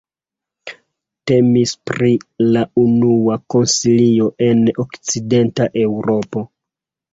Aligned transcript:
Temis 1.31 1.73
pri 1.89 2.09
la 2.55 2.65
unua 2.85 3.37
koncilio 3.57 4.33
en 4.49 4.67
okcidenta 4.87 5.71
Eŭropo. 5.87 6.47